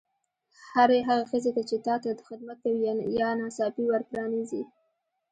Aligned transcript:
هرې 0.75 0.99
هغې 1.07 1.25
ښځې 1.31 1.51
ته 1.55 1.61
چې 1.69 1.77
تا 1.85 1.95
ته 2.03 2.09
خدمت 2.29 2.57
کوي 2.63 2.79
یا 3.19 3.29
ناڅاپي 3.39 3.83
ور 3.87 4.01
پرانیزي. 4.09 4.63